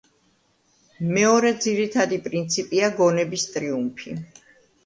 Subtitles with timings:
[1.17, 4.19] მეორე ძირითადი პრინციპია გონების ტრიუმფი.